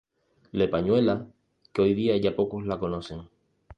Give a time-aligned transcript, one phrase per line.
[0.53, 1.27] Le Peñuela,
[1.71, 3.29] que hoy día ya pocos la conocen.